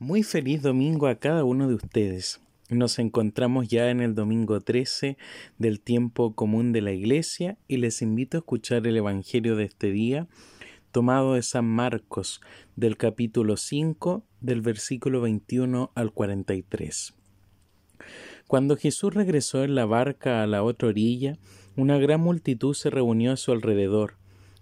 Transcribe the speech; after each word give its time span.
Muy 0.00 0.22
feliz 0.22 0.62
domingo 0.62 1.08
a 1.08 1.16
cada 1.16 1.42
uno 1.42 1.66
de 1.66 1.74
ustedes. 1.74 2.40
Nos 2.70 3.00
encontramos 3.00 3.66
ya 3.66 3.90
en 3.90 4.00
el 4.00 4.14
domingo 4.14 4.60
13 4.60 5.18
del 5.58 5.80
tiempo 5.80 6.36
común 6.36 6.70
de 6.70 6.82
la 6.82 6.92
iglesia 6.92 7.58
y 7.66 7.78
les 7.78 8.00
invito 8.00 8.36
a 8.36 8.38
escuchar 8.38 8.86
el 8.86 8.96
Evangelio 8.96 9.56
de 9.56 9.64
este 9.64 9.90
día 9.90 10.28
tomado 10.92 11.34
de 11.34 11.42
San 11.42 11.64
Marcos 11.64 12.40
del 12.76 12.96
capítulo 12.96 13.56
5 13.56 14.22
del 14.40 14.60
versículo 14.60 15.20
21 15.20 15.90
al 15.96 16.12
43. 16.12 17.14
Cuando 18.46 18.76
Jesús 18.76 19.12
regresó 19.12 19.64
en 19.64 19.74
la 19.74 19.84
barca 19.84 20.44
a 20.44 20.46
la 20.46 20.62
otra 20.62 20.90
orilla, 20.90 21.38
una 21.74 21.98
gran 21.98 22.20
multitud 22.20 22.72
se 22.72 22.88
reunió 22.88 23.32
a 23.32 23.36
su 23.36 23.50
alrededor 23.50 24.14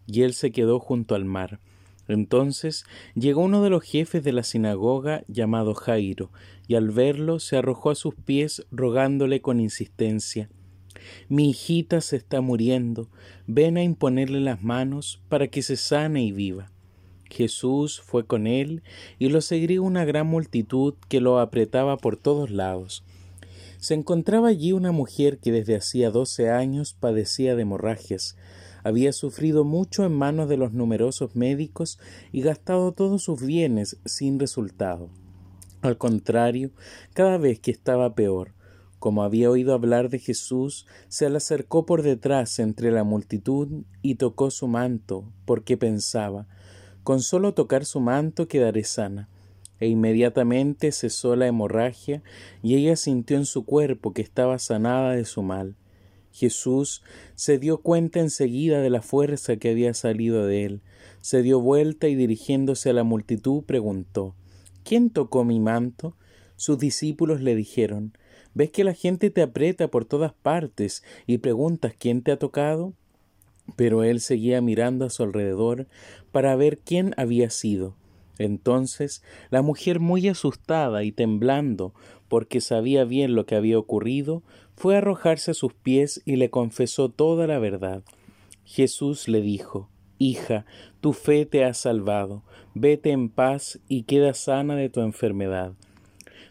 y 0.06 0.22
él 0.22 0.32
se 0.32 0.50
quedó 0.50 0.80
junto 0.80 1.14
al 1.14 1.26
mar 1.26 1.60
entonces 2.08 2.84
llegó 3.14 3.42
uno 3.42 3.62
de 3.62 3.70
los 3.70 3.82
jefes 3.82 4.22
de 4.22 4.32
la 4.32 4.42
sinagoga 4.42 5.24
llamado 5.28 5.74
Jairo, 5.74 6.30
y 6.68 6.74
al 6.74 6.90
verlo 6.90 7.38
se 7.38 7.56
arrojó 7.56 7.90
a 7.90 7.94
sus 7.94 8.14
pies 8.14 8.66
rogándole 8.70 9.40
con 9.40 9.60
insistencia 9.60 10.48
Mi 11.28 11.50
hijita 11.50 12.00
se 12.00 12.16
está 12.16 12.40
muriendo, 12.40 13.08
ven 13.46 13.76
a 13.76 13.82
imponerle 13.82 14.40
las 14.40 14.62
manos 14.62 15.20
para 15.28 15.48
que 15.48 15.62
se 15.62 15.76
sane 15.76 16.24
y 16.24 16.32
viva. 16.32 16.72
Jesús 17.30 18.00
fue 18.00 18.26
con 18.26 18.46
él 18.46 18.82
y 19.18 19.28
lo 19.28 19.40
seguía 19.40 19.80
una 19.80 20.04
gran 20.04 20.26
multitud 20.26 20.94
que 21.08 21.20
lo 21.20 21.38
apretaba 21.38 21.96
por 21.96 22.16
todos 22.16 22.50
lados. 22.50 23.04
Se 23.78 23.94
encontraba 23.94 24.48
allí 24.48 24.72
una 24.72 24.92
mujer 24.92 25.38
que 25.38 25.52
desde 25.52 25.76
hacía 25.76 26.10
doce 26.10 26.50
años 26.50 26.96
padecía 26.98 27.54
de 27.54 27.62
hemorragias, 27.62 28.36
había 28.86 29.12
sufrido 29.12 29.64
mucho 29.64 30.04
en 30.04 30.12
manos 30.12 30.48
de 30.48 30.56
los 30.56 30.72
numerosos 30.72 31.34
médicos 31.34 31.98
y 32.30 32.42
gastado 32.42 32.92
todos 32.92 33.24
sus 33.24 33.44
bienes 33.44 33.98
sin 34.04 34.38
resultado. 34.38 35.10
Al 35.82 35.98
contrario, 35.98 36.70
cada 37.12 37.36
vez 37.36 37.58
que 37.58 37.72
estaba 37.72 38.14
peor, 38.14 38.52
como 39.00 39.24
había 39.24 39.50
oído 39.50 39.74
hablar 39.74 40.08
de 40.08 40.20
Jesús, 40.20 40.86
se 41.08 41.28
le 41.28 41.38
acercó 41.38 41.84
por 41.84 42.02
detrás 42.02 42.60
entre 42.60 42.92
la 42.92 43.02
multitud 43.02 43.82
y 44.02 44.14
tocó 44.14 44.52
su 44.52 44.68
manto, 44.68 45.24
porque 45.46 45.76
pensaba 45.76 46.46
con 47.02 47.22
solo 47.22 47.54
tocar 47.54 47.84
su 47.84 47.98
manto 47.98 48.46
quedaré 48.46 48.84
sana. 48.84 49.28
E 49.80 49.88
inmediatamente 49.88 50.92
cesó 50.92 51.34
la 51.34 51.48
hemorragia 51.48 52.22
y 52.62 52.76
ella 52.76 52.94
sintió 52.94 53.36
en 53.36 53.46
su 53.46 53.64
cuerpo 53.64 54.12
que 54.12 54.22
estaba 54.22 54.60
sanada 54.60 55.10
de 55.10 55.24
su 55.24 55.42
mal. 55.42 55.74
Jesús 56.36 57.02
se 57.34 57.58
dio 57.58 57.78
cuenta 57.78 58.20
enseguida 58.20 58.82
de 58.82 58.90
la 58.90 59.00
fuerza 59.00 59.56
que 59.56 59.70
había 59.70 59.94
salido 59.94 60.46
de 60.46 60.66
él, 60.66 60.82
se 61.22 61.42
dio 61.42 61.60
vuelta 61.60 62.08
y 62.08 62.14
dirigiéndose 62.14 62.90
a 62.90 62.92
la 62.92 63.04
multitud 63.04 63.64
preguntó 63.64 64.34
¿Quién 64.84 65.08
tocó 65.08 65.44
mi 65.44 65.60
manto? 65.60 66.14
Sus 66.56 66.78
discípulos 66.78 67.40
le 67.40 67.54
dijeron 67.54 68.12
¿Ves 68.52 68.70
que 68.70 68.84
la 68.84 68.92
gente 68.92 69.30
te 69.30 69.40
aprieta 69.40 69.88
por 69.88 70.04
todas 70.04 70.34
partes 70.34 71.02
y 71.26 71.38
preguntas 71.38 71.94
quién 71.98 72.20
te 72.20 72.32
ha 72.32 72.38
tocado? 72.38 72.92
Pero 73.74 74.04
él 74.04 74.20
seguía 74.20 74.60
mirando 74.60 75.06
a 75.06 75.10
su 75.10 75.22
alrededor 75.22 75.86
para 76.32 76.54
ver 76.54 76.78
quién 76.78 77.14
había 77.16 77.48
sido. 77.48 77.96
Entonces 78.38 79.22
la 79.50 79.62
mujer, 79.62 80.00
muy 80.00 80.28
asustada 80.28 81.04
y 81.04 81.12
temblando, 81.12 81.94
porque 82.28 82.60
sabía 82.60 83.04
bien 83.04 83.34
lo 83.34 83.46
que 83.46 83.54
había 83.54 83.78
ocurrido, 83.78 84.42
fue 84.76 84.94
a 84.94 84.98
arrojarse 84.98 85.52
a 85.52 85.54
sus 85.54 85.72
pies 85.72 86.22
y 86.24 86.36
le 86.36 86.50
confesó 86.50 87.08
toda 87.08 87.46
la 87.46 87.58
verdad. 87.58 88.02
Jesús 88.64 89.28
le 89.28 89.40
dijo 89.40 89.88
Hija, 90.18 90.64
tu 91.00 91.12
fe 91.12 91.44
te 91.44 91.64
ha 91.64 91.74
salvado, 91.74 92.42
vete 92.74 93.10
en 93.10 93.28
paz 93.28 93.80
y 93.86 94.04
queda 94.04 94.32
sana 94.34 94.74
de 94.74 94.88
tu 94.88 95.00
enfermedad. 95.00 95.74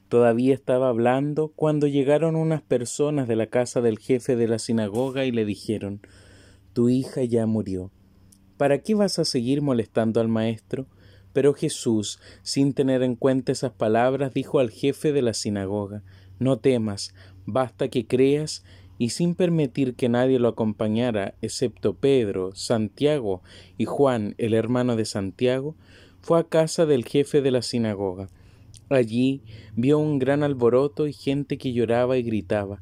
Todavía 0.08 0.54
estaba 0.54 0.90
hablando 0.90 1.52
cuando 1.56 1.88
llegaron 1.88 2.36
unas 2.36 2.62
personas 2.62 3.28
de 3.28 3.36
la 3.36 3.48
casa 3.48 3.82
del 3.82 3.98
jefe 3.98 4.36
de 4.36 4.48
la 4.48 4.60
sinagoga 4.60 5.26
y 5.26 5.32
le 5.32 5.46
dijeron 5.46 6.02
Tu 6.74 6.90
hija 6.90 7.24
ya 7.24 7.48
murió. 7.48 7.92
¿Para 8.58 8.80
qué 8.80 8.94
vas 8.94 9.18
a 9.20 9.26
seguir 9.26 9.62
molestando 9.62 10.22
al 10.22 10.28
maestro? 10.28 10.86
Pero 11.36 11.54
Jesús, 11.54 12.22
sin 12.44 12.74
tener 12.74 13.04
en 13.04 13.18
cuenta 13.18 13.52
esas 13.52 13.74
palabras, 13.74 14.34
dijo 14.34 14.60
al 14.60 14.70
jefe 14.70 15.12
de 15.12 15.22
la 15.22 15.34
sinagoga 15.34 16.02
No 16.40 16.60
temas, 16.60 17.14
basta 17.46 17.90
que 17.90 18.08
creas, 18.08 18.64
y 18.98 19.10
sin 19.10 19.36
permitir 19.36 19.96
que 19.96 20.08
nadie 20.08 20.40
lo 20.40 20.48
acompañara, 20.48 21.34
excepto 21.42 21.94
Pedro, 21.94 22.56
Santiago 22.56 23.42
y 23.78 23.84
Juan, 23.84 24.36
el 24.38 24.54
hermano 24.54 24.96
de 24.96 25.04
Santiago, 25.04 25.76
fue 26.22 26.40
a 26.40 26.46
casa 26.46 26.86
del 26.86 27.04
jefe 27.04 27.42
de 27.42 27.52
la 27.52 27.62
sinagoga. 27.62 28.30
Allí 28.88 29.42
vio 29.76 30.00
un 30.00 30.20
gran 30.20 30.42
alboroto 30.42 31.06
y 31.06 31.12
gente 31.12 31.58
que 31.58 31.74
lloraba 31.74 32.16
y 32.16 32.24
gritaba. 32.24 32.82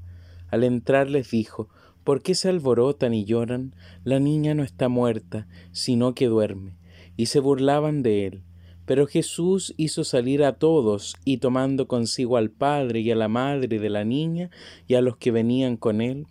Al 0.52 0.63
entrar 0.63 1.09
les 1.09 1.31
dijo 1.31 1.69
¿Por 2.03 2.22
qué 2.22 2.36
se 2.36 2.50
alborotan 2.50 3.16
y 3.16 3.25
lloran? 3.25 3.74
La 4.03 4.19
niña 4.19 4.53
no 4.53 4.62
está 4.62 4.90
muerta, 4.90 5.47
sino 5.72 6.13
que 6.13 6.28
duerme 6.28 6.82
y 7.18 7.28
se 7.28 7.40
burlaban 7.40 8.03
de 8.03 8.28
él. 8.28 8.41
Pero 8.85 9.07
Jesús 9.07 9.74
hizo 9.78 10.03
salir 10.03 10.44
a 10.44 10.57
todos, 10.57 11.16
y 11.24 11.38
tomando 11.38 11.88
consigo 11.88 12.38
al 12.38 12.50
padre 12.50 13.00
y 13.00 13.12
a 13.12 13.16
la 13.16 13.29
madre 13.29 13.79
de 13.79 13.90
la 13.90 14.03
niña 14.03 14.50
y 14.88 14.96
a 14.96 15.01
los 15.01 15.18
que 15.18 15.31
venían 15.31 15.78
con 15.78 16.01
él, 16.01 16.28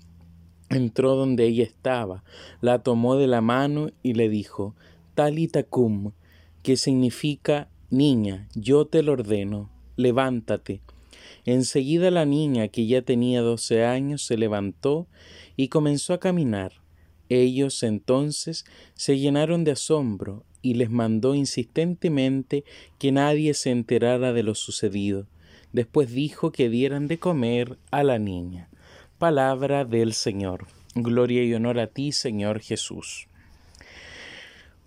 entró 0.69 1.17
donde 1.17 1.47
ella 1.47 1.65
estaba, 1.65 2.25
la 2.61 2.83
tomó 2.83 3.17
de 3.17 3.27
la 3.27 3.41
mano 3.41 3.91
y 4.03 4.15
le 4.15 4.29
dijo, 4.29 4.75
Talita 5.15 5.63
cum, 5.63 6.13
que 6.63 6.77
significa 6.77 7.69
Niña, 7.91 8.49
yo 8.55 8.87
te 8.87 9.03
lo 9.03 9.13
ordeno, 9.13 9.71
levántate. 9.97 10.81
Enseguida 11.45 12.11
la 12.11 12.25
niña, 12.25 12.69
que 12.69 12.87
ya 12.87 13.03
tenía 13.03 13.43
doce 13.43 13.85
años, 13.85 14.23
se 14.23 14.39
levantó 14.39 15.09
y 15.57 15.69
comenzó 15.69 16.15
a 16.15 16.21
caminar. 16.21 16.73
Ellos 17.29 17.83
entonces 17.83 18.65
se 18.95 19.19
llenaron 19.19 19.65
de 19.65 19.73
asombro 19.73 20.45
y 20.63 20.75
les 20.75 20.91
mandó 20.91 21.35
insistentemente 21.35 22.65
que 22.99 23.13
nadie 23.13 23.53
se 23.55 23.71
enterara 23.71 24.33
de 24.33 24.43
lo 24.43 24.55
sucedido. 24.55 25.27
Después 25.73 26.13
dijo 26.13 26.53
que 26.53 26.69
dieran 26.69 27.09
de 27.09 27.19
comer 27.19 27.79
a 27.91 28.05
la 28.05 28.19
niña. 28.19 28.69
Palabra 29.19 29.85
del 29.85 30.15
Señor. 30.15 30.67
Gloria 30.95 31.43
y 31.43 31.55
honor 31.55 31.79
a 31.79 31.87
ti, 31.87 32.13
Señor 32.13 32.61
Jesús. 32.61 33.29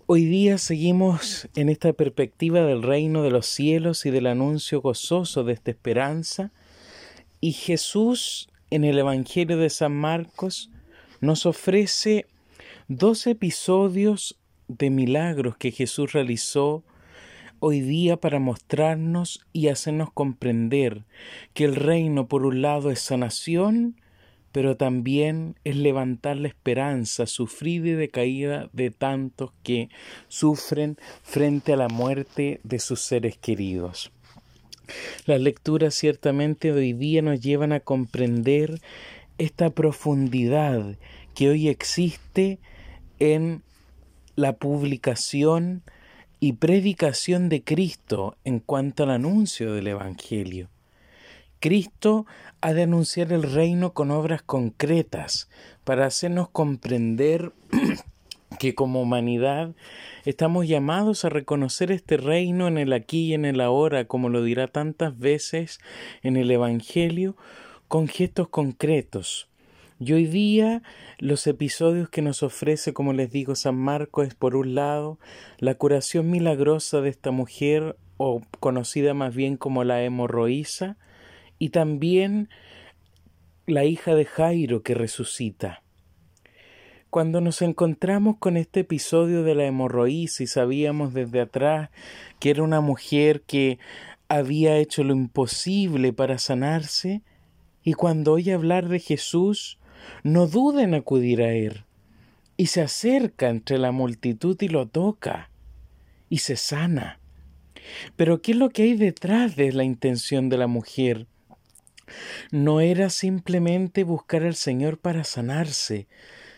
Hoy 0.06 0.24
día 0.24 0.56
seguimos 0.56 1.48
en 1.56 1.68
esta 1.68 1.92
perspectiva 1.92 2.60
del 2.60 2.82
reino 2.82 3.24
de 3.24 3.30
los 3.30 3.46
cielos 3.46 4.06
y 4.06 4.10
del 4.10 4.28
anuncio 4.28 4.80
gozoso 4.80 5.42
de 5.42 5.54
esta 5.54 5.72
esperanza, 5.72 6.52
y 7.40 7.52
Jesús 7.52 8.48
en 8.70 8.84
el 8.84 8.98
Evangelio 8.98 9.56
de 9.56 9.68
San 9.68 9.96
Marcos 9.96 10.70
nos 11.20 11.44
ofrece 11.44 12.26
dos 12.86 13.26
episodios 13.26 14.38
de 14.68 14.90
milagros 14.90 15.56
que 15.56 15.70
Jesús 15.70 16.12
realizó 16.12 16.84
hoy 17.58 17.80
día 17.80 18.16
para 18.16 18.38
mostrarnos 18.38 19.46
y 19.52 19.68
hacernos 19.68 20.12
comprender 20.12 21.04
que 21.54 21.64
el 21.64 21.74
reino 21.74 22.28
por 22.28 22.44
un 22.44 22.62
lado 22.62 22.90
es 22.90 23.00
sanación, 23.00 24.00
pero 24.52 24.76
también 24.76 25.56
es 25.64 25.76
levantar 25.76 26.36
la 26.36 26.48
esperanza 26.48 27.26
sufrida 27.26 27.88
y 27.88 27.92
decaída 27.92 28.70
de 28.72 28.90
tantos 28.90 29.52
que 29.62 29.88
sufren 30.28 30.96
frente 31.22 31.72
a 31.72 31.76
la 31.76 31.88
muerte 31.88 32.60
de 32.62 32.78
sus 32.78 33.00
seres 33.00 33.36
queridos. 33.36 34.12
Las 35.26 35.40
lecturas 35.40 35.94
ciertamente 35.94 36.72
hoy 36.72 36.92
día 36.92 37.20
nos 37.22 37.40
llevan 37.40 37.72
a 37.72 37.80
comprender 37.80 38.80
esta 39.38 39.70
profundidad 39.70 40.96
que 41.34 41.50
hoy 41.50 41.68
existe 41.68 42.58
en 43.18 43.62
la 44.36 44.52
publicación 44.52 45.82
y 46.40 46.52
predicación 46.52 47.48
de 47.48 47.64
Cristo 47.64 48.36
en 48.44 48.60
cuanto 48.60 49.02
al 49.02 49.10
anuncio 49.10 49.72
del 49.72 49.88
Evangelio. 49.88 50.68
Cristo 51.58 52.26
ha 52.60 52.74
de 52.74 52.82
anunciar 52.82 53.32
el 53.32 53.42
reino 53.42 53.94
con 53.94 54.10
obras 54.10 54.42
concretas 54.42 55.48
para 55.84 56.04
hacernos 56.04 56.50
comprender 56.50 57.52
que 58.58 58.74
como 58.74 59.00
humanidad 59.00 59.74
estamos 60.26 60.68
llamados 60.68 61.24
a 61.24 61.30
reconocer 61.30 61.90
este 61.90 62.18
reino 62.18 62.68
en 62.68 62.76
el 62.76 62.92
aquí 62.92 63.28
y 63.28 63.34
en 63.34 63.46
el 63.46 63.60
ahora, 63.62 64.04
como 64.04 64.28
lo 64.28 64.42
dirá 64.42 64.68
tantas 64.68 65.18
veces 65.18 65.80
en 66.22 66.36
el 66.36 66.50
Evangelio, 66.50 67.36
con 67.88 68.06
gestos 68.06 68.48
concretos, 68.48 69.48
y 69.98 70.12
hoy 70.12 70.26
día 70.26 70.82
los 71.18 71.46
episodios 71.46 72.10
que 72.10 72.20
nos 72.20 72.42
ofrece, 72.42 72.92
como 72.92 73.14
les 73.14 73.30
digo, 73.30 73.54
San 73.54 73.76
Marcos 73.76 74.28
es 74.28 74.34
por 74.34 74.54
un 74.54 74.74
lado 74.74 75.18
la 75.58 75.74
curación 75.74 76.30
milagrosa 76.30 77.00
de 77.00 77.08
esta 77.08 77.30
mujer, 77.30 77.96
o 78.18 78.42
conocida 78.60 79.14
más 79.14 79.34
bien 79.34 79.56
como 79.56 79.84
la 79.84 80.02
hemorroísa, 80.02 80.98
y 81.58 81.70
también 81.70 82.50
la 83.66 83.84
hija 83.84 84.14
de 84.14 84.26
Jairo 84.26 84.82
que 84.82 84.94
resucita. 84.94 85.82
Cuando 87.08 87.40
nos 87.40 87.62
encontramos 87.62 88.36
con 88.38 88.58
este 88.58 88.80
episodio 88.80 89.42
de 89.42 89.54
la 89.54 89.64
hemorroísa 89.64 90.42
y 90.42 90.46
sabíamos 90.46 91.14
desde 91.14 91.40
atrás 91.40 91.88
que 92.38 92.50
era 92.50 92.62
una 92.62 92.82
mujer 92.82 93.42
que 93.42 93.78
había 94.28 94.76
hecho 94.76 95.04
lo 95.04 95.14
imposible 95.14 96.12
para 96.12 96.36
sanarse, 96.36 97.22
y 97.82 97.94
cuando 97.94 98.32
oye 98.32 98.52
hablar 98.52 98.88
de 98.88 98.98
Jesús, 98.98 99.78
no 100.22 100.46
duda 100.46 100.82
en 100.82 100.94
acudir 100.94 101.42
a 101.42 101.52
él, 101.52 101.84
y 102.56 102.66
se 102.66 102.82
acerca 102.82 103.48
entre 103.48 103.78
la 103.78 103.92
multitud 103.92 104.56
y 104.60 104.68
lo 104.68 104.86
toca, 104.86 105.50
y 106.28 106.38
se 106.38 106.56
sana. 106.56 107.20
Pero 108.16 108.42
¿qué 108.42 108.52
es 108.52 108.58
lo 108.58 108.70
que 108.70 108.82
hay 108.82 108.94
detrás 108.94 109.56
de 109.56 109.72
la 109.72 109.84
intención 109.84 110.48
de 110.48 110.58
la 110.58 110.66
mujer? 110.66 111.26
No 112.50 112.80
era 112.80 113.10
simplemente 113.10 114.04
buscar 114.04 114.44
al 114.44 114.54
Señor 114.54 114.98
para 114.98 115.24
sanarse, 115.24 116.06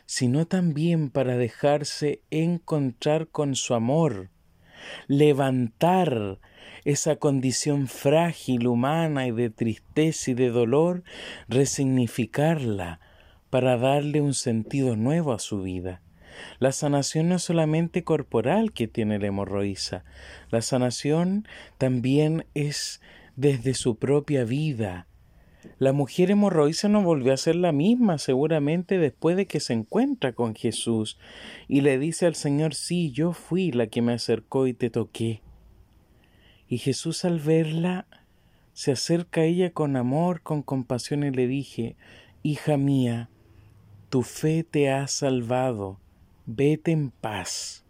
sino 0.07 0.47
también 0.47 1.11
para 1.11 1.37
dejarse 1.37 2.23
encontrar 2.31 3.29
con 3.29 3.55
su 3.55 3.75
amor, 3.75 4.31
levantar 5.07 6.39
esa 6.85 7.17
condición 7.17 7.89
frágil, 7.89 8.67
humana 8.67 9.27
y 9.27 9.33
de 9.33 9.51
tristeza 9.51 10.31
y 10.31 10.35
de 10.35 10.49
dolor, 10.49 11.03
resignificarla 11.49 13.01
para 13.51 13.77
darle 13.77 14.21
un 14.21 14.35
sentido 14.35 14.97
nuevo 14.97 15.33
a 15.33 15.39
su 15.39 15.63
vida. 15.63 16.03
La 16.59 16.73
sanación 16.73 17.29
no 17.29 17.37
es 17.37 17.43
solamente 17.43 18.05
corporal 18.05 18.73
que 18.73 18.87
tiene 18.87 19.19
la 19.19 19.27
hemorroísa, 19.27 20.05
la 20.51 20.63
sanación 20.63 21.49
también 21.79 22.47
es 22.55 23.01
desde 23.37 23.75
su 23.75 23.97
propia 23.97 24.45
vida, 24.45 25.09
la 25.79 25.93
mujer 25.93 26.31
hemorroísa 26.31 26.89
no 26.89 27.03
volvió 27.03 27.33
a 27.33 27.37
ser 27.37 27.57
la 27.57 27.73
misma 27.73 28.19
seguramente 28.19 28.99
después 28.99 29.37
de 29.37 29.47
que 29.47 29.61
se 29.61 29.73
encuentra 29.73 30.33
con 30.33 30.55
Jesús 30.55 31.19
y 31.67 31.81
le 31.81 31.99
dice 31.99 32.27
al 32.27 32.35
Señor, 32.35 32.75
sí, 32.75 33.11
yo 33.13 33.33
fui 33.33 33.73
la 33.73 33.87
que 33.89 34.03
me 34.03 34.13
acercó 34.13 34.67
y 34.67 34.75
te 34.75 34.91
toqué. 34.91 35.43
Y 36.69 36.79
Jesús 36.79 37.25
al 37.25 37.41
verla 37.41 38.07
se 38.73 38.93
acerca 38.93 39.41
a 39.41 39.45
ella 39.45 39.71
con 39.71 39.97
amor, 39.97 40.43
con 40.43 40.63
compasión 40.63 41.25
y 41.25 41.31
le 41.31 41.47
dije, 41.47 41.97
hija 42.43 42.77
mía, 42.77 43.29
tu 44.09 44.23
fe 44.23 44.65
te 44.65 44.91
ha 44.91 45.07
salvado, 45.07 45.99
vete 46.47 46.93
en 46.93 47.11
paz. 47.11 47.85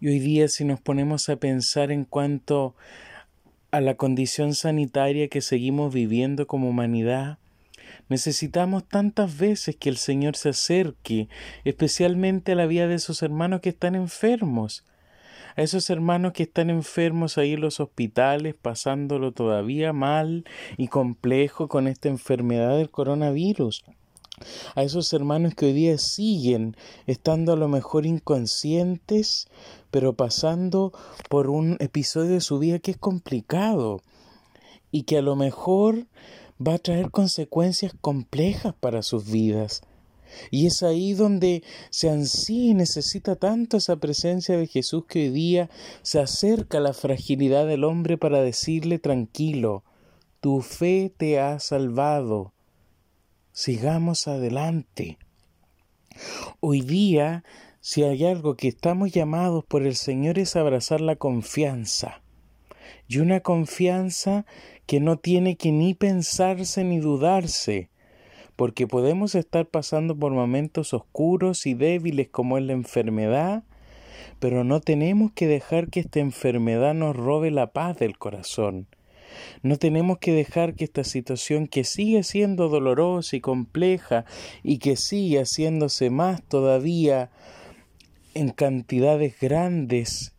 Y 0.00 0.08
hoy 0.08 0.20
día 0.20 0.46
si 0.46 0.64
nos 0.64 0.80
ponemos 0.80 1.28
a 1.28 1.36
pensar 1.36 1.90
en 1.90 2.04
cuanto 2.04 2.76
a 3.72 3.80
la 3.80 3.96
condición 3.96 4.54
sanitaria 4.54 5.26
que 5.28 5.40
seguimos 5.40 5.92
viviendo 5.92 6.46
como 6.46 6.68
humanidad, 6.68 7.38
necesitamos 8.08 8.86
tantas 8.86 9.36
veces 9.36 9.74
que 9.74 9.88
el 9.88 9.96
Señor 9.96 10.36
se 10.36 10.50
acerque, 10.50 11.28
especialmente 11.64 12.52
a 12.52 12.54
la 12.54 12.66
vida 12.66 12.86
de 12.86 12.94
esos 12.94 13.22
hermanos 13.22 13.60
que 13.60 13.70
están 13.70 13.96
enfermos, 13.96 14.84
a 15.56 15.62
esos 15.62 15.90
hermanos 15.90 16.34
que 16.34 16.44
están 16.44 16.70
enfermos 16.70 17.36
ahí 17.36 17.54
en 17.54 17.62
los 17.62 17.80
hospitales, 17.80 18.54
pasándolo 18.54 19.32
todavía 19.32 19.92
mal 19.92 20.44
y 20.76 20.86
complejo 20.86 21.66
con 21.66 21.88
esta 21.88 22.08
enfermedad 22.08 22.76
del 22.76 22.90
coronavirus 22.90 23.84
a 24.74 24.82
esos 24.82 25.12
hermanos 25.12 25.54
que 25.54 25.66
hoy 25.66 25.72
día 25.72 25.98
siguen 25.98 26.76
estando 27.06 27.52
a 27.52 27.56
lo 27.56 27.68
mejor 27.68 28.06
inconscientes, 28.06 29.48
pero 29.90 30.14
pasando 30.14 30.92
por 31.28 31.50
un 31.50 31.76
episodio 31.80 32.30
de 32.30 32.40
su 32.40 32.58
vida 32.58 32.78
que 32.78 32.92
es 32.92 32.98
complicado 32.98 34.00
y 34.90 35.02
que 35.02 35.18
a 35.18 35.22
lo 35.22 35.36
mejor 35.36 36.06
va 36.64 36.74
a 36.74 36.78
traer 36.78 37.10
consecuencias 37.10 37.92
complejas 38.00 38.74
para 38.78 39.02
sus 39.02 39.30
vidas. 39.30 39.82
Y 40.50 40.66
es 40.66 40.82
ahí 40.82 41.14
donde 41.14 41.62
se 41.90 42.10
ansía 42.10 42.70
y 42.70 42.74
necesita 42.74 43.36
tanto 43.36 43.76
esa 43.76 43.96
presencia 43.96 44.56
de 44.56 44.66
Jesús 44.66 45.04
que 45.06 45.20
hoy 45.20 45.30
día 45.30 45.70
se 46.02 46.20
acerca 46.20 46.78
a 46.78 46.82
la 46.82 46.92
fragilidad 46.92 47.66
del 47.66 47.84
hombre 47.84 48.18
para 48.18 48.42
decirle 48.42 48.98
tranquilo, 48.98 49.84
tu 50.40 50.60
fe 50.60 51.12
te 51.16 51.40
ha 51.40 51.58
salvado 51.58 52.52
sigamos 53.58 54.28
adelante. 54.28 55.18
Hoy 56.60 56.80
día, 56.80 57.42
si 57.80 58.04
hay 58.04 58.24
algo 58.24 58.54
que 58.56 58.68
estamos 58.68 59.10
llamados 59.10 59.64
por 59.64 59.82
el 59.82 59.96
Señor 59.96 60.38
es 60.38 60.54
abrazar 60.54 61.00
la 61.00 61.16
confianza. 61.16 62.22
Y 63.08 63.18
una 63.18 63.40
confianza 63.40 64.46
que 64.86 65.00
no 65.00 65.18
tiene 65.18 65.56
que 65.56 65.72
ni 65.72 65.94
pensarse 65.94 66.84
ni 66.84 67.00
dudarse, 67.00 67.90
porque 68.54 68.86
podemos 68.86 69.34
estar 69.34 69.66
pasando 69.66 70.16
por 70.16 70.30
momentos 70.30 70.94
oscuros 70.94 71.66
y 71.66 71.74
débiles 71.74 72.28
como 72.28 72.58
es 72.58 72.64
la 72.64 72.74
enfermedad, 72.74 73.64
pero 74.38 74.62
no 74.62 74.80
tenemos 74.80 75.32
que 75.32 75.48
dejar 75.48 75.88
que 75.88 75.98
esta 75.98 76.20
enfermedad 76.20 76.94
nos 76.94 77.16
robe 77.16 77.50
la 77.50 77.72
paz 77.72 77.98
del 77.98 78.18
corazón. 78.18 78.86
No 79.62 79.76
tenemos 79.76 80.18
que 80.18 80.32
dejar 80.32 80.74
que 80.74 80.84
esta 80.84 81.04
situación 81.04 81.66
que 81.66 81.84
sigue 81.84 82.22
siendo 82.22 82.68
dolorosa 82.68 83.36
y 83.36 83.40
compleja 83.40 84.24
y 84.62 84.78
que 84.78 84.96
sigue 84.96 85.40
haciéndose 85.40 86.10
más 86.10 86.42
todavía 86.42 87.30
en 88.34 88.50
cantidades 88.50 89.38
grandes 89.40 90.34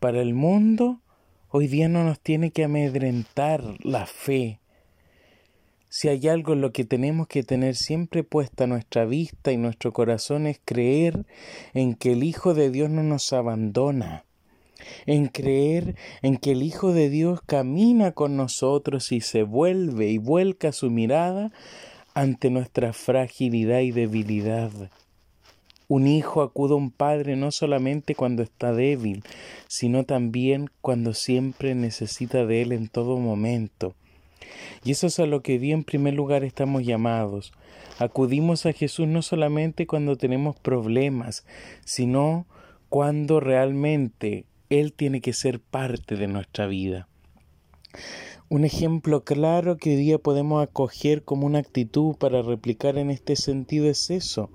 para 0.00 0.20
el 0.20 0.34
mundo, 0.34 1.00
hoy 1.48 1.66
día 1.66 1.88
no 1.88 2.04
nos 2.04 2.20
tiene 2.20 2.50
que 2.50 2.64
amedrentar 2.64 3.62
la 3.82 4.06
fe. 4.06 4.60
Si 5.90 6.08
hay 6.08 6.28
algo 6.28 6.52
en 6.52 6.60
lo 6.60 6.72
que 6.72 6.84
tenemos 6.84 7.28
que 7.28 7.42
tener 7.42 7.74
siempre 7.74 8.22
puesta 8.22 8.66
nuestra 8.66 9.06
vista 9.06 9.52
y 9.52 9.56
nuestro 9.56 9.92
corazón 9.92 10.46
es 10.46 10.60
creer 10.62 11.24
en 11.72 11.94
que 11.94 12.12
el 12.12 12.24
Hijo 12.24 12.52
de 12.52 12.70
Dios 12.70 12.90
no 12.90 13.02
nos 13.02 13.32
abandona, 13.32 14.26
en 15.06 15.26
creer 15.26 15.96
en 16.22 16.36
que 16.36 16.52
el 16.52 16.62
Hijo 16.62 16.92
de 16.92 17.10
Dios 17.10 17.40
camina 17.44 18.12
con 18.12 18.36
nosotros 18.36 19.12
y 19.12 19.20
se 19.20 19.42
vuelve 19.42 20.08
y 20.08 20.18
vuelca 20.18 20.72
su 20.72 20.90
mirada 20.90 21.52
ante 22.14 22.50
nuestra 22.50 22.92
fragilidad 22.92 23.80
y 23.80 23.92
debilidad. 23.92 24.70
Un 25.90 26.06
hijo 26.06 26.42
acude 26.42 26.74
a 26.74 26.76
un 26.76 26.90
padre 26.90 27.36
no 27.36 27.50
solamente 27.50 28.14
cuando 28.14 28.42
está 28.42 28.74
débil, 28.74 29.22
sino 29.68 30.04
también 30.04 30.68
cuando 30.82 31.14
siempre 31.14 31.74
necesita 31.74 32.44
de 32.44 32.60
él 32.60 32.72
en 32.72 32.88
todo 32.88 33.16
momento. 33.16 33.94
Y 34.84 34.90
eso 34.90 35.06
es 35.06 35.18
a 35.18 35.26
lo 35.26 35.42
que 35.42 35.54
en 35.54 35.84
primer 35.84 36.12
lugar 36.12 36.44
estamos 36.44 36.84
llamados. 36.84 37.52
Acudimos 37.98 38.66
a 38.66 38.72
Jesús 38.72 39.08
no 39.08 39.22
solamente 39.22 39.86
cuando 39.86 40.16
tenemos 40.16 40.56
problemas, 40.58 41.46
sino 41.84 42.46
cuando 42.88 43.40
realmente 43.40 44.44
él 44.70 44.92
tiene 44.92 45.20
que 45.20 45.32
ser 45.32 45.60
parte 45.60 46.16
de 46.16 46.28
nuestra 46.28 46.66
vida. 46.66 47.08
Un 48.50 48.64
ejemplo 48.64 49.24
claro 49.24 49.76
que 49.76 49.90
hoy 49.90 49.96
día 49.96 50.18
podemos 50.18 50.62
acoger 50.62 51.22
como 51.22 51.46
una 51.46 51.58
actitud 51.58 52.16
para 52.16 52.40
replicar 52.40 52.96
en 52.96 53.10
este 53.10 53.36
sentido 53.36 53.86
es 53.86 54.10
eso. 54.10 54.50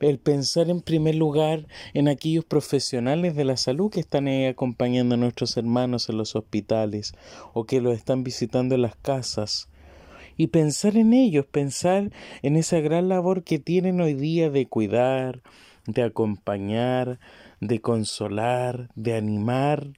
El 0.00 0.18
pensar 0.18 0.68
en 0.70 0.80
primer 0.80 1.14
lugar 1.14 1.66
en 1.94 2.08
aquellos 2.08 2.44
profesionales 2.44 3.36
de 3.36 3.44
la 3.44 3.56
salud 3.56 3.90
que 3.90 4.00
están 4.00 4.26
acompañando 4.28 5.14
a 5.14 5.18
nuestros 5.18 5.56
hermanos 5.56 6.08
en 6.08 6.16
los 6.16 6.34
hospitales 6.34 7.12
o 7.52 7.64
que 7.64 7.80
los 7.80 7.94
están 7.94 8.24
visitando 8.24 8.74
en 8.74 8.82
las 8.82 8.96
casas. 8.96 9.68
Y 10.36 10.48
pensar 10.48 10.96
en 10.96 11.12
ellos, 11.12 11.46
pensar 11.46 12.10
en 12.42 12.56
esa 12.56 12.80
gran 12.80 13.08
labor 13.08 13.44
que 13.44 13.58
tienen 13.58 14.00
hoy 14.00 14.14
día 14.14 14.50
de 14.50 14.66
cuidar, 14.66 15.42
de 15.86 16.02
acompañar, 16.02 17.20
de 17.62 17.80
consolar, 17.80 18.90
de 18.96 19.14
animar 19.14 19.92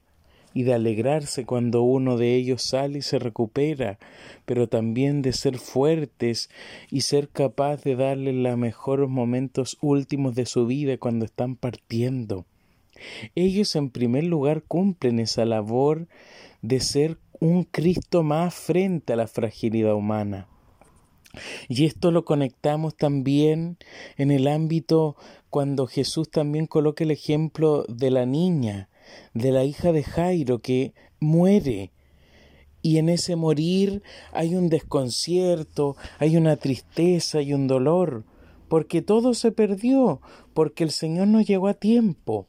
y 0.52 0.64
de 0.64 0.75
alegrarse 0.75 1.47
cuando 1.47 1.83
uno 1.83 2.18
de 2.18 2.35
ellos 2.35 2.62
sale 2.62 2.99
y 2.99 3.02
se 3.02 3.18
recupera, 3.18 3.99
pero 4.44 4.68
también 4.68 5.23
de 5.23 5.33
ser 5.33 5.56
fuertes 5.59 6.50
y 6.90 7.00
ser 7.00 7.30
capaz 7.30 7.83
de 7.83 7.97
darle 7.97 8.35
los 8.35 8.59
mejores 8.59 9.09
momentos 9.09 9.78
últimos 9.80 10.35
de 10.35 10.44
su 10.44 10.66
vida 10.66 10.99
cuando 10.99 11.25
están 11.25 11.56
partiendo. 11.56 12.44
Ellos 13.35 13.75
en 13.76 13.88
primer 13.88 14.25
lugar 14.25 14.62
cumplen 14.62 15.18
esa 15.18 15.47
labor 15.47 16.06
de 16.61 16.80
ser 16.80 17.16
un 17.40 17.64
Cristo 17.64 18.23
más 18.23 18.54
frente 18.54 19.14
a 19.14 19.16
la 19.16 19.26
fragilidad 19.26 19.94
humana. 19.94 20.49
Y 21.69 21.85
esto 21.85 22.11
lo 22.11 22.25
conectamos 22.25 22.97
también 22.97 23.79
en 24.17 24.31
el 24.31 24.47
ámbito 24.47 25.17
cuando 25.50 25.87
Jesús 25.87 26.31
también 26.31 26.67
coloca 26.67 27.05
el 27.05 27.11
ejemplo 27.11 27.85
de 27.88 28.11
la 28.11 28.26
niña, 28.26 28.88
de 29.35 29.53
la 29.53 29.64
hija 29.64 29.93
de 29.93 30.03
Jairo 30.03 30.61
que 30.61 30.95
muere. 31.21 31.93
Y 32.83 32.99
en 32.99 33.09
ese 33.09 33.37
morir 33.37 34.03
hay 34.33 34.57
un 34.57 34.69
desconcierto, 34.69 35.97
hay 36.19 36.37
una 36.37 36.57
tristeza 36.57 37.41
y 37.41 37.55
un 37.55 37.67
dolor, 37.67 38.25
porque 38.69 39.00
todo 39.00 39.33
se 39.35 39.53
perdió, 39.53 40.21
porque 40.53 40.85
el 40.85 40.91
Señor 40.91 41.29
no 41.29 41.41
llegó 41.41 41.69
a 41.69 41.75
tiempo. 41.75 42.47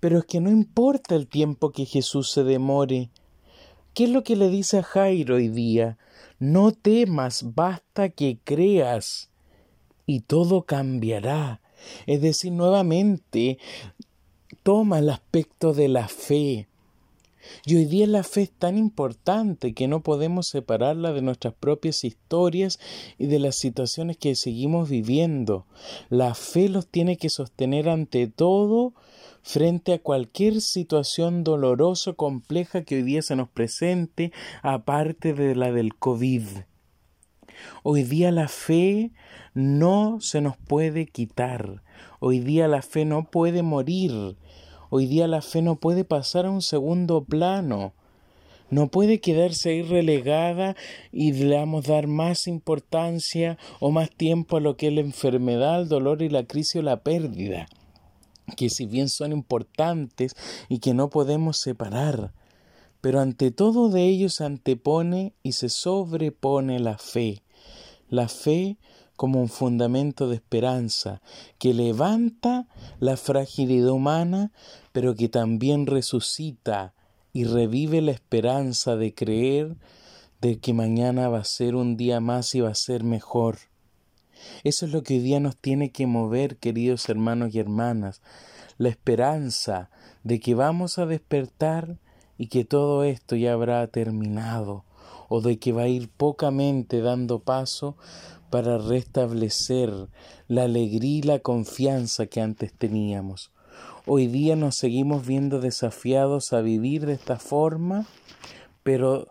Pero 0.00 0.18
es 0.18 0.24
que 0.24 0.40
no 0.40 0.50
importa 0.50 1.14
el 1.14 1.28
tiempo 1.28 1.70
que 1.70 1.84
Jesús 1.84 2.30
se 2.30 2.42
demore. 2.42 3.10
¿Qué 3.94 4.04
es 4.04 4.10
lo 4.10 4.22
que 4.22 4.36
le 4.36 4.48
dice 4.48 4.78
a 4.78 4.82
Jairo 4.82 5.36
hoy 5.36 5.48
día? 5.48 5.98
No 6.38 6.72
temas, 6.72 7.54
basta 7.54 8.10
que 8.10 8.38
creas 8.44 9.30
y 10.06 10.20
todo 10.20 10.62
cambiará. 10.62 11.60
Es 12.06 12.20
decir, 12.20 12.52
nuevamente 12.52 13.58
toma 14.62 15.00
el 15.00 15.10
aspecto 15.10 15.74
de 15.74 15.88
la 15.88 16.08
fe. 16.08 16.68
Y 17.64 17.76
hoy 17.76 17.86
día 17.86 18.06
la 18.06 18.22
fe 18.22 18.42
es 18.42 18.50
tan 18.50 18.76
importante 18.76 19.72
que 19.72 19.88
no 19.88 20.02
podemos 20.02 20.48
separarla 20.48 21.12
de 21.12 21.22
nuestras 21.22 21.54
propias 21.54 22.04
historias 22.04 22.78
y 23.16 23.26
de 23.26 23.38
las 23.38 23.56
situaciones 23.56 24.16
que 24.16 24.34
seguimos 24.34 24.88
viviendo. 24.88 25.66
La 26.08 26.34
fe 26.34 26.68
los 26.68 26.86
tiene 26.86 27.16
que 27.16 27.30
sostener 27.30 27.88
ante 27.88 28.26
todo 28.26 28.92
frente 29.48 29.94
a 29.94 29.98
cualquier 29.98 30.60
situación 30.60 31.42
dolorosa 31.42 32.10
o 32.10 32.16
compleja 32.16 32.82
que 32.82 32.96
hoy 32.96 33.02
día 33.02 33.22
se 33.22 33.34
nos 33.34 33.48
presente, 33.48 34.30
aparte 34.62 35.32
de 35.32 35.54
la 35.54 35.72
del 35.72 35.94
COVID. 35.94 36.44
Hoy 37.82 38.02
día 38.02 38.30
la 38.30 38.48
fe 38.48 39.10
no 39.54 40.18
se 40.20 40.42
nos 40.42 40.58
puede 40.58 41.06
quitar. 41.06 41.82
Hoy 42.20 42.40
día 42.40 42.68
la 42.68 42.82
fe 42.82 43.06
no 43.06 43.30
puede 43.30 43.62
morir. 43.62 44.36
Hoy 44.90 45.06
día 45.06 45.26
la 45.26 45.40
fe 45.40 45.62
no 45.62 45.76
puede 45.76 46.04
pasar 46.04 46.44
a 46.44 46.50
un 46.50 46.60
segundo 46.60 47.24
plano. 47.24 47.94
No 48.68 48.88
puede 48.88 49.18
quedarse 49.18 49.70
ahí 49.70 49.82
relegada 49.82 50.76
y 51.10 51.32
le 51.32 51.56
damos 51.56 51.86
dar 51.86 52.06
más 52.06 52.46
importancia 52.46 53.56
o 53.80 53.90
más 53.90 54.10
tiempo 54.10 54.58
a 54.58 54.60
lo 54.60 54.76
que 54.76 54.88
es 54.88 54.92
la 54.92 55.00
enfermedad, 55.00 55.80
el 55.80 55.88
dolor 55.88 56.20
y 56.20 56.28
la 56.28 56.44
crisis 56.44 56.76
o 56.76 56.82
la 56.82 57.02
pérdida, 57.02 57.66
que 58.56 58.70
si 58.70 58.86
bien 58.86 59.08
son 59.08 59.32
importantes 59.32 60.34
y 60.68 60.78
que 60.78 60.94
no 60.94 61.10
podemos 61.10 61.58
separar, 61.58 62.32
pero 63.00 63.20
ante 63.20 63.50
todo 63.50 63.88
de 63.88 64.04
ellos 64.04 64.34
se 64.34 64.44
antepone 64.44 65.34
y 65.42 65.52
se 65.52 65.68
sobrepone 65.68 66.80
la 66.80 66.98
fe. 66.98 67.42
La 68.08 68.28
fe 68.28 68.78
como 69.16 69.40
un 69.40 69.48
fundamento 69.48 70.28
de 70.28 70.36
esperanza 70.36 71.20
que 71.58 71.74
levanta 71.74 72.68
la 73.00 73.16
fragilidad 73.16 73.90
humana, 73.90 74.52
pero 74.92 75.14
que 75.14 75.28
también 75.28 75.86
resucita 75.86 76.94
y 77.32 77.44
revive 77.44 78.00
la 78.00 78.12
esperanza 78.12 78.96
de 78.96 79.14
creer 79.14 79.76
de 80.40 80.60
que 80.60 80.72
mañana 80.72 81.28
va 81.28 81.38
a 81.38 81.44
ser 81.44 81.74
un 81.74 81.96
día 81.96 82.20
más 82.20 82.54
y 82.54 82.60
va 82.60 82.70
a 82.70 82.74
ser 82.74 83.02
mejor. 83.02 83.58
Eso 84.64 84.86
es 84.86 84.92
lo 84.92 85.02
que 85.02 85.14
hoy 85.14 85.20
día 85.20 85.40
nos 85.40 85.56
tiene 85.56 85.90
que 85.90 86.06
mover, 86.06 86.56
queridos 86.56 87.08
hermanos 87.08 87.54
y 87.54 87.58
hermanas, 87.58 88.22
la 88.76 88.88
esperanza 88.88 89.90
de 90.24 90.40
que 90.40 90.54
vamos 90.54 90.98
a 90.98 91.06
despertar 91.06 91.98
y 92.38 92.46
que 92.46 92.64
todo 92.64 93.04
esto 93.04 93.36
ya 93.36 93.52
habrá 93.52 93.86
terminado, 93.88 94.84
o 95.28 95.40
de 95.40 95.58
que 95.58 95.72
va 95.72 95.82
a 95.82 95.88
ir 95.88 96.08
pocamente 96.08 97.00
dando 97.00 97.40
paso 97.40 97.96
para 98.50 98.78
restablecer 98.78 99.92
la 100.46 100.62
alegría 100.62 101.18
y 101.18 101.22
la 101.22 101.38
confianza 101.40 102.26
que 102.26 102.40
antes 102.40 102.72
teníamos. 102.72 103.50
Hoy 104.06 104.26
día 104.26 104.56
nos 104.56 104.76
seguimos 104.76 105.26
viendo 105.26 105.60
desafiados 105.60 106.52
a 106.52 106.62
vivir 106.62 107.04
de 107.04 107.12
esta 107.12 107.38
forma, 107.38 108.06
pero 108.82 109.28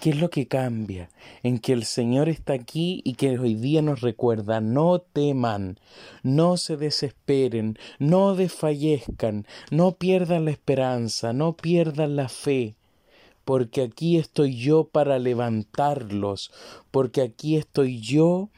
¿qué 0.00 0.10
es 0.10 0.20
lo 0.20 0.30
que 0.30 0.46
cambia? 0.46 1.10
En 1.42 1.58
que 1.58 1.72
el 1.72 1.84
Señor 1.84 2.28
está 2.28 2.52
aquí 2.52 3.02
y 3.04 3.14
que 3.14 3.38
hoy 3.38 3.54
día 3.54 3.82
nos 3.82 4.00
recuerda, 4.00 4.60
no 4.60 5.00
teman, 5.00 5.78
no 6.22 6.56
se 6.56 6.76
desesperen, 6.76 7.78
no 7.98 8.34
desfallezcan, 8.34 9.46
no 9.70 9.92
pierdan 9.92 10.44
la 10.44 10.50
esperanza, 10.50 11.32
no 11.32 11.56
pierdan 11.56 12.16
la 12.16 12.28
fe 12.28 12.76
porque 13.46 13.82
aquí 13.82 14.18
estoy 14.18 14.56
yo 14.56 14.88
para 14.88 15.20
levantarlos, 15.20 16.50
porque 16.90 17.22
aquí 17.22 17.56
estoy 17.56 18.00
yo 18.00 18.48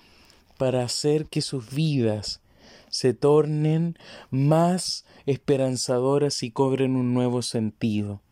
para 0.57 0.83
hacer 0.83 1.27
que 1.27 1.43
sus 1.43 1.75
vidas 1.75 2.41
se 2.89 3.13
tornen 3.13 3.99
más 4.31 5.05
esperanzadoras 5.27 6.43
y 6.43 6.51
cobren 6.51 6.97
un 6.97 7.13
nuevo 7.13 7.43
sentido. 7.43 8.23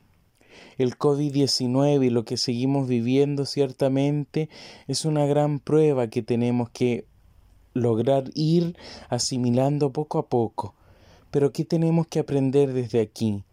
El 0.78 0.98
COVID-19 0.98 2.06
y 2.06 2.10
lo 2.10 2.24
que 2.24 2.36
seguimos 2.36 2.88
viviendo 2.88 3.46
ciertamente 3.46 4.48
es 4.86 5.04
una 5.04 5.26
gran 5.26 5.58
prueba 5.58 6.08
que 6.08 6.22
tenemos 6.22 6.70
que 6.70 7.06
lograr 7.74 8.30
ir 8.34 8.76
asimilando 9.08 9.92
poco 9.92 10.18
a 10.18 10.28
poco. 10.28 10.74
Pero 11.30 11.52
¿qué 11.52 11.64
tenemos 11.64 12.06
que 12.06 12.18
aprender 12.18 12.72
desde 12.72 13.00
aquí? 13.00 13.44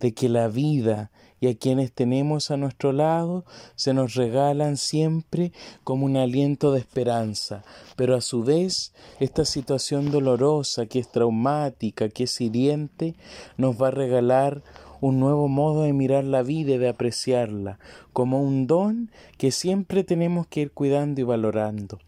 De 0.00 0.12
que 0.12 0.28
la 0.28 0.48
vida 0.48 1.10
y 1.40 1.48
a 1.48 1.56
quienes 1.56 1.92
tenemos 1.92 2.50
a 2.50 2.56
nuestro 2.56 2.92
lado 2.92 3.44
se 3.74 3.92
nos 3.92 4.14
regalan 4.14 4.76
siempre 4.76 5.52
como 5.84 6.06
un 6.06 6.16
aliento 6.16 6.72
de 6.72 6.80
esperanza, 6.80 7.62
pero 7.96 8.14
a 8.14 8.20
su 8.20 8.42
vez 8.42 8.94
esta 9.20 9.44
situación 9.44 10.10
dolorosa 10.10 10.86
que 10.86 10.98
es 10.98 11.10
traumática, 11.10 12.08
que 12.08 12.24
es 12.24 12.40
hiriente, 12.40 13.16
nos 13.56 13.80
va 13.80 13.88
a 13.88 13.92
regalar 13.92 14.62
un 15.00 15.20
nuevo 15.20 15.48
modo 15.48 15.82
de 15.82 15.92
mirar 15.92 16.24
la 16.24 16.42
vida 16.42 16.74
y 16.74 16.78
de 16.78 16.88
apreciarla, 16.88 17.78
como 18.12 18.42
un 18.42 18.66
don 18.66 19.10
que 19.38 19.50
siempre 19.50 20.04
tenemos 20.04 20.46
que 20.46 20.62
ir 20.62 20.72
cuidando 20.72 21.20
y 21.20 21.24
valorando. 21.24 21.98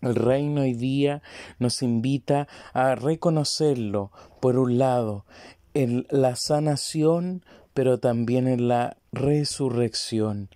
El 0.00 0.16
reino 0.16 0.62
hoy 0.62 0.74
día 0.74 1.22
nos 1.58 1.82
invita 1.82 2.48
a 2.72 2.94
reconocerlo, 2.96 4.10
por 4.40 4.58
un 4.58 4.78
lado, 4.78 5.24
en 5.74 6.06
la 6.10 6.34
sanación 6.36 7.42
pero 7.74 7.98
también 7.98 8.48
en 8.48 8.68
la 8.68 8.96
resurrección. 9.12 10.48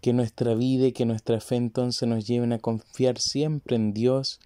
Que 0.00 0.12
nuestra 0.12 0.54
vida 0.54 0.86
y 0.86 0.92
que 0.92 1.04
nuestra 1.04 1.40
fe 1.40 1.56
entonces 1.56 2.08
nos 2.08 2.26
lleven 2.26 2.52
a 2.52 2.58
confiar 2.58 3.18
siempre 3.18 3.76
en 3.76 3.92
Dios 3.92 4.40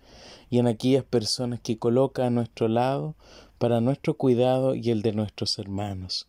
y 0.50 0.58
en 0.58 0.66
aquellas 0.66 1.04
personas 1.04 1.60
que 1.60 1.78
coloca 1.78 2.26
a 2.26 2.30
nuestro 2.30 2.66
lado 2.66 3.14
para 3.58 3.80
nuestro 3.80 4.14
cuidado 4.14 4.74
y 4.74 4.90
el 4.90 5.02
de 5.02 5.12
nuestros 5.12 5.58
hermanos. 5.58 6.26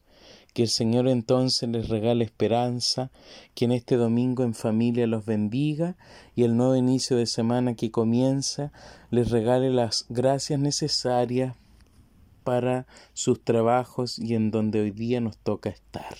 Que 0.56 0.64
el 0.64 0.70
Señor 0.70 1.10
entonces 1.10 1.68
les 1.68 1.90
regale 1.90 2.24
esperanza, 2.24 3.12
que 3.56 3.66
en 3.66 3.74
este 3.74 3.98
domingo 3.98 4.42
en 4.44 4.54
familia 4.54 5.06
los 5.06 5.26
bendiga 5.26 5.98
y 6.34 6.44
el 6.44 6.56
nuevo 6.56 6.78
inicio 6.78 7.18
de 7.18 7.26
semana 7.26 7.76
que 7.76 7.92
comienza 7.92 8.72
les 9.12 9.32
regale 9.32 9.70
las 9.70 10.06
gracias 10.08 10.58
necesarias 10.58 11.58
para 12.46 12.88
sus 13.12 13.44
trabajos 13.44 14.18
y 14.18 14.34
en 14.34 14.50
donde 14.50 14.80
hoy 14.80 14.92
día 14.92 15.20
nos 15.20 15.38
toca 15.38 15.70
estar. 15.70 16.16